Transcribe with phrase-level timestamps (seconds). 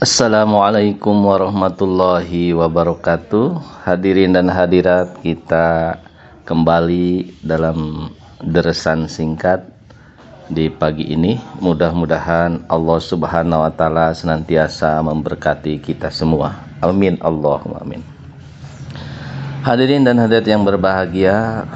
[0.00, 3.60] Assalamualaikum warahmatullahi wabarakatuh.
[3.84, 6.00] Hadirin dan hadirat kita
[6.48, 8.08] kembali dalam
[8.40, 9.60] deresan singkat
[10.48, 11.36] di pagi ini.
[11.60, 16.64] Mudah-mudahan Allah subhanahu wa ta'ala senantiasa memberkati kita semua.
[16.80, 17.20] Amin.
[17.20, 18.00] Allahumma amin.
[19.68, 21.68] Hadirin dan hadirat yang berbahagia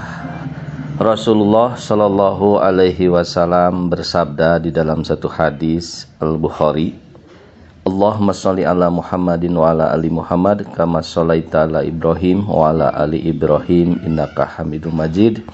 [0.97, 7.04] Rasulullah Shallallahu Alaihi Wasallam bersabda di dalam satu hadis Al Bukhari
[7.85, 13.21] Allahumma sholli ala Muhammadin wa ala ali Muhammad kama sholaita ala Ibrahim wa ala ali
[13.29, 15.45] Ibrahim innaka Hamidum Majid.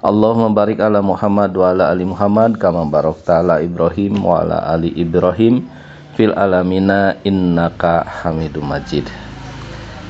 [0.00, 4.88] Allahumma barik ala Muhammad wa ala ali Muhammad kama barakta ala Ibrahim wa ala ali
[4.96, 5.68] Ibrahim
[6.16, 9.04] fil alamina innaka Hamidum Majid.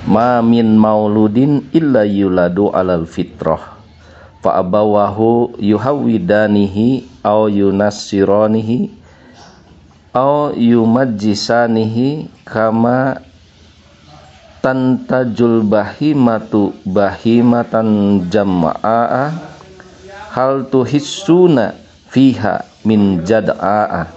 [0.06, 3.74] Ma min mauludin illa yuladu alal fitrah
[4.38, 9.05] fa abawahu yuhawidanihi au yunassiranihi
[10.16, 13.20] au yumajjisanihi kama
[14.64, 19.36] tantajul bahimatu bahimatan jama'a.
[20.32, 21.72] Hal tuhissuna
[22.12, 24.08] fiha min jad'a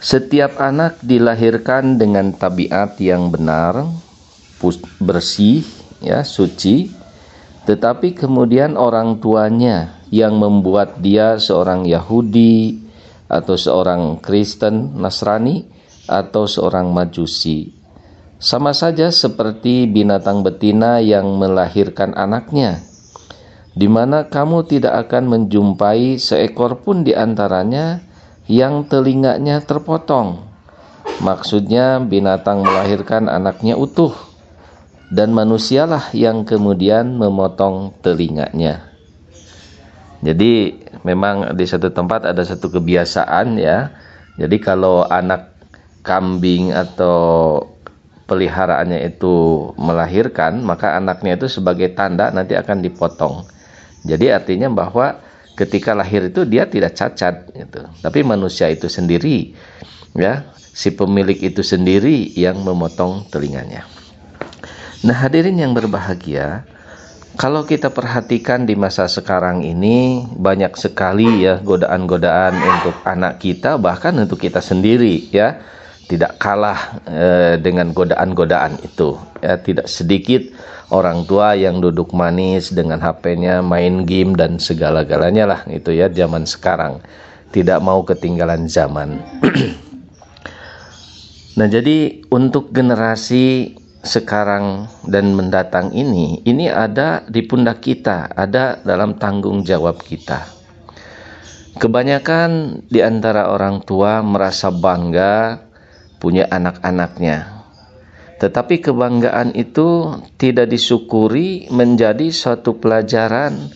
[0.00, 3.84] setiap anak dilahirkan dengan tabiat yang benar,
[4.96, 5.60] bersih,
[6.00, 6.88] ya, suci,
[7.68, 12.80] tetapi kemudian orang tuanya yang membuat dia seorang Yahudi,
[13.30, 15.70] atau seorang Kristen Nasrani
[16.10, 17.70] atau seorang Majusi.
[18.42, 22.82] Sama saja seperti binatang betina yang melahirkan anaknya,
[23.78, 28.02] di mana kamu tidak akan menjumpai seekor pun di antaranya
[28.50, 30.50] yang telinganya terpotong.
[31.20, 34.16] Maksudnya binatang melahirkan anaknya utuh
[35.12, 38.88] dan manusialah yang kemudian memotong telinganya.
[40.24, 43.92] Jadi memang di satu tempat ada satu kebiasaan ya.
[44.40, 45.52] Jadi kalau anak
[46.00, 47.60] kambing atau
[48.30, 53.50] peliharaannya itu melahirkan, maka anaknya itu sebagai tanda nanti akan dipotong.
[54.06, 55.18] Jadi artinya bahwa
[55.58, 57.84] ketika lahir itu dia tidak cacat gitu.
[58.00, 59.52] Tapi manusia itu sendiri
[60.16, 63.84] ya, si pemilik itu sendiri yang memotong telinganya.
[65.00, 66.64] Nah, hadirin yang berbahagia,
[67.38, 74.18] kalau kita perhatikan di masa sekarang ini banyak sekali ya godaan-godaan untuk anak kita bahkan
[74.18, 75.60] untuk kita sendiri ya.
[76.10, 79.62] Tidak kalah eh, dengan godaan-godaan itu ya.
[79.62, 80.42] Tidak sedikit
[80.90, 86.50] orang tua yang duduk manis dengan HP-nya main game dan segala-galanya lah itu ya zaman
[86.50, 86.98] sekarang.
[87.54, 89.22] Tidak mau ketinggalan zaman.
[91.50, 99.20] Nah jadi untuk generasi sekarang dan mendatang ini ini ada di pundak kita, ada dalam
[99.20, 100.48] tanggung jawab kita.
[101.76, 105.64] Kebanyakan di antara orang tua merasa bangga
[106.20, 107.64] punya anak-anaknya.
[108.40, 113.68] Tetapi kebanggaan itu tidak disyukuri menjadi suatu pelajaran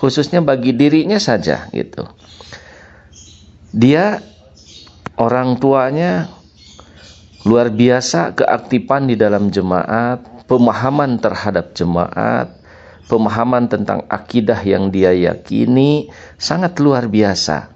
[0.00, 2.08] khususnya bagi dirinya saja gitu.
[3.76, 4.20] Dia
[5.20, 6.32] orang tuanya
[7.46, 10.18] Luar biasa keaktifan di dalam jemaat,
[10.50, 12.50] pemahaman terhadap jemaat,
[13.06, 16.10] pemahaman tentang akidah yang dia yakini
[16.42, 17.70] sangat luar biasa.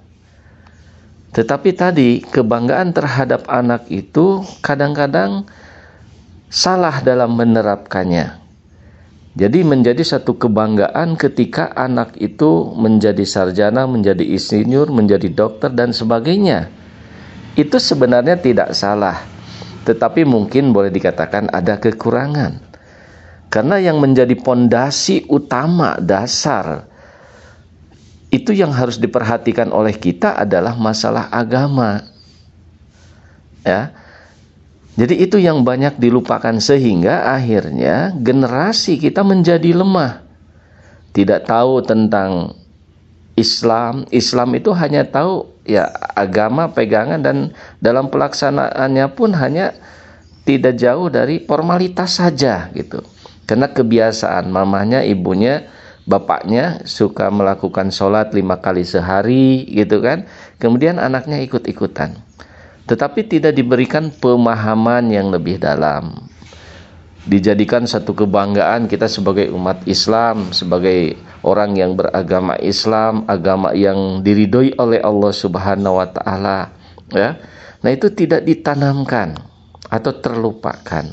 [1.31, 5.47] Tetapi tadi kebanggaan terhadap anak itu kadang-kadang
[6.51, 8.43] salah dalam menerapkannya.
[9.39, 16.67] Jadi menjadi satu kebanggaan ketika anak itu menjadi sarjana, menjadi insinyur, menjadi dokter dan sebagainya.
[17.55, 19.31] Itu sebenarnya tidak salah
[19.81, 22.61] tetapi mungkin boleh dikatakan ada kekurangan.
[23.51, 26.87] Karena yang menjadi pondasi utama dasar
[28.31, 32.07] itu yang harus diperhatikan oleh kita adalah masalah agama.
[33.67, 33.91] Ya.
[34.95, 40.23] Jadi itu yang banyak dilupakan sehingga akhirnya generasi kita menjadi lemah.
[41.11, 42.55] Tidak tahu tentang
[43.41, 49.73] Islam, Islam itu hanya tahu ya agama pegangan dan dalam pelaksanaannya pun hanya
[50.45, 53.01] tidak jauh dari formalitas saja gitu.
[53.49, 55.65] Karena kebiasaan mamanya, ibunya,
[56.05, 60.29] bapaknya suka melakukan sholat lima kali sehari gitu kan.
[60.61, 62.15] Kemudian anaknya ikut-ikutan.
[62.87, 66.30] Tetapi tidak diberikan pemahaman yang lebih dalam
[67.25, 74.73] dijadikan satu kebanggaan kita sebagai umat Islam, sebagai orang yang beragama Islam, agama yang diridhoi
[74.81, 76.73] oleh Allah Subhanahu wa taala,
[77.13, 77.37] ya.
[77.81, 79.37] Nah, itu tidak ditanamkan
[79.89, 81.05] atau terlupakan.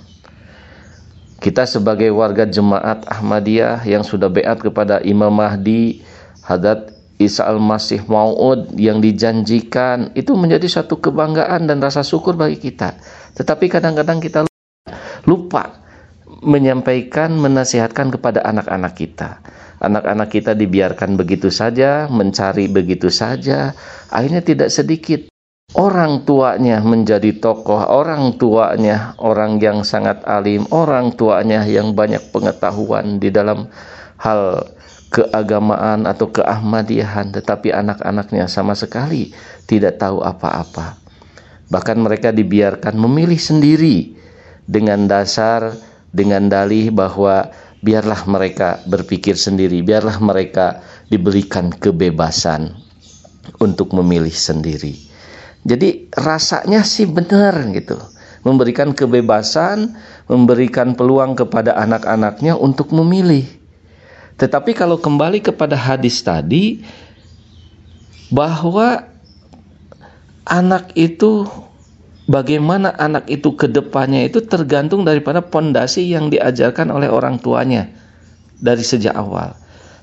[1.39, 6.03] Kita sebagai warga jemaat Ahmadiyah yang sudah beat kepada Imam Mahdi,
[6.45, 12.95] Hadat Isa al-Masih Mau'ud yang dijanjikan itu menjadi suatu kebanggaan dan rasa syukur bagi kita.
[13.35, 14.47] Tetapi kadang-kadang kita
[15.27, 15.78] lupa
[16.43, 19.43] menyampaikan, menasihatkan kepada anak-anak kita.
[19.79, 23.75] Anak-anak kita dibiarkan begitu saja, mencari begitu saja,
[24.11, 25.31] akhirnya tidak sedikit
[25.79, 33.23] orang tuanya menjadi tokoh, orang tuanya orang yang sangat alim, orang tuanya yang banyak pengetahuan
[33.23, 33.71] di dalam
[34.19, 34.67] hal
[35.09, 39.33] keagamaan atau keahmadiyahan tetapi anak-anaknya sama sekali
[39.65, 41.01] tidak tahu apa-apa.
[41.69, 44.17] Bahkan mereka dibiarkan memilih sendiri
[44.65, 45.77] dengan dasar
[46.11, 47.53] dengan dalih bahwa
[47.85, 52.75] biarlah mereka berpikir sendiri, biarlah mereka diberikan kebebasan
[53.63, 54.97] untuk memilih sendiri.
[55.65, 57.99] Jadi rasanya sih benar gitu.
[58.47, 59.99] Memberikan kebebasan,
[60.31, 63.59] memberikan peluang kepada anak-anaknya untuk memilih
[64.39, 66.87] tetapi kalau kembali kepada hadis tadi
[68.31, 69.03] bahwa
[70.47, 71.43] anak itu
[72.29, 77.89] bagaimana anak itu ke depannya itu tergantung daripada pondasi yang diajarkan oleh orang tuanya
[78.61, 79.57] dari sejak awal.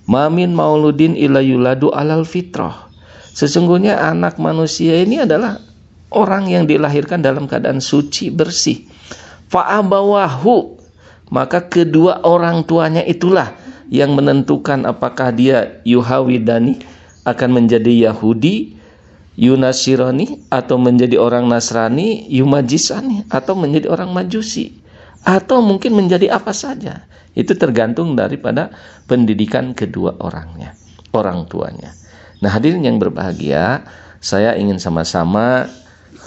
[0.09, 2.89] Mamin mauludin ila yuladu alal fitrah.
[3.35, 5.61] Sesungguhnya anak manusia ini adalah
[6.13, 8.85] orang yang dilahirkan dalam keadaan suci bersih.
[9.49, 10.75] Fa'abawahu
[11.33, 13.57] maka kedua orang tuanya itulah
[13.89, 16.81] yang menentukan apakah dia Yuhawidani
[17.25, 18.77] akan menjadi Yahudi,
[19.35, 24.71] Yunasirani atau menjadi orang Nasrani, Yumajisani atau menjadi orang Majusi
[25.25, 27.03] atau mungkin menjadi apa saja.
[27.35, 28.71] Itu tergantung daripada
[29.11, 30.71] pendidikan kedua orangnya,
[31.11, 31.91] orang tuanya.
[32.39, 33.83] Nah, hadirin yang berbahagia,
[34.23, 35.67] saya ingin sama-sama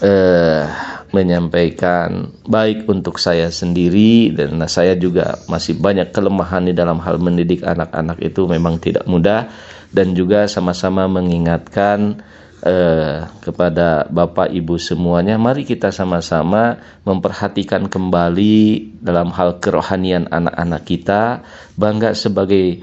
[0.05, 0.69] eh
[1.09, 7.65] menyampaikan baik untuk saya sendiri dan saya juga masih banyak kelemahan di dalam hal mendidik
[7.65, 9.49] anak-anak itu memang tidak mudah
[9.89, 12.21] dan juga sama-sama mengingatkan
[12.65, 21.43] eh, kepada Bapak Ibu semuanya mari kita sama-sama memperhatikan kembali dalam hal kerohanian anak-anak kita
[21.79, 22.83] bangga sebagai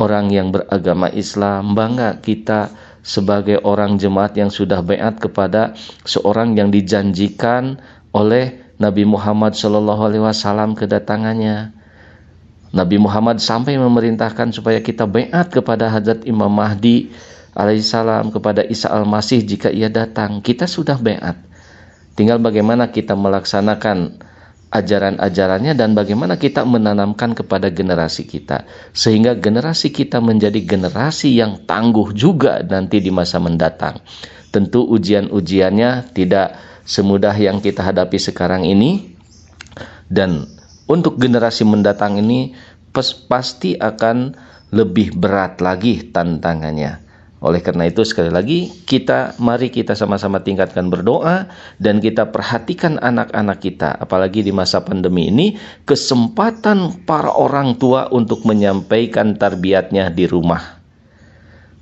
[0.00, 2.72] orang yang beragama Islam bangga kita
[3.02, 5.74] sebagai orang jemaat yang sudah beat kepada
[6.06, 7.82] seorang yang dijanjikan
[8.14, 11.74] oleh Nabi Muhammad Shallallahu Alaihi Wasallam kedatangannya.
[12.72, 17.12] Nabi Muhammad sampai memerintahkan supaya kita beat kepada Hazrat Imam Mahdi
[17.52, 20.40] alaihissalam kepada Isa al-Masih jika ia datang.
[20.40, 21.36] Kita sudah beat.
[22.12, 24.20] Tinggal bagaimana kita melaksanakan
[24.72, 28.64] ajaran-ajarannya dan bagaimana kita menanamkan kepada generasi kita
[28.96, 34.00] sehingga generasi kita menjadi generasi yang tangguh juga nanti di masa mendatang.
[34.48, 36.56] Tentu ujian-ujiannya tidak
[36.88, 39.12] semudah yang kita hadapi sekarang ini
[40.08, 40.48] dan
[40.88, 42.56] untuk generasi mendatang ini
[43.28, 44.36] pasti akan
[44.72, 47.11] lebih berat lagi tantangannya.
[47.42, 51.50] Oleh karena itu sekali lagi kita mari kita sama-sama tingkatkan berdoa
[51.82, 58.46] dan kita perhatikan anak-anak kita apalagi di masa pandemi ini kesempatan para orang tua untuk
[58.46, 60.78] menyampaikan tarbiyatnya di rumah.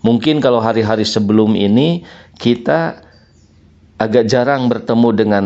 [0.01, 2.09] Mungkin kalau hari-hari sebelum ini
[2.41, 3.05] kita
[4.01, 5.45] agak jarang bertemu dengan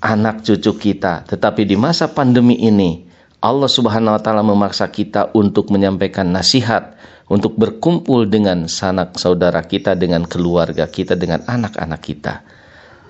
[0.00, 3.04] anak cucu kita, tetapi di masa pandemi ini
[3.44, 6.96] Allah Subhanahu wa taala memaksa kita untuk menyampaikan nasihat
[7.32, 12.44] untuk berkumpul dengan sanak saudara kita, dengan keluarga kita, dengan anak-anak kita.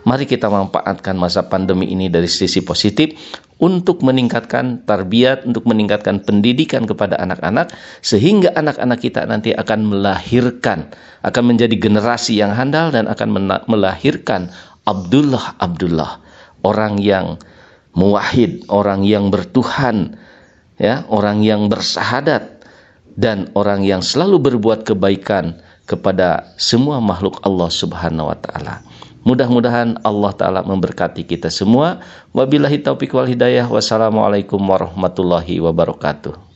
[0.03, 3.15] Mari kita manfaatkan masa pandemi ini dari sisi positif
[3.63, 7.71] untuk meningkatkan tarbiyat, untuk meningkatkan pendidikan kepada anak-anak
[8.03, 10.91] sehingga anak-anak kita nanti akan melahirkan,
[11.23, 14.51] akan menjadi generasi yang handal dan akan melahirkan
[14.83, 16.19] Abdullah Abdullah,
[16.67, 17.39] orang yang
[17.95, 20.19] muwahid, orang yang bertuhan,
[20.83, 22.62] ya, orang yang bersahadat,
[23.17, 28.81] dan orang yang selalu berbuat kebaikan kepada semua makhluk Allah Subhanahu wa taala.
[29.23, 32.03] Mudah-mudahan Allah taala memberkati kita semua.
[32.35, 33.71] Wabillahi taufik wal hidayah.
[33.71, 36.52] Wassalamualaikum warahmatullahi wabarakatuh.